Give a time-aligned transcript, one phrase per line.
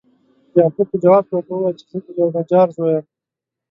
[0.57, 3.05] یعقوب په جواب کې ورته وویل چې زه د یوه نجار زوی یم.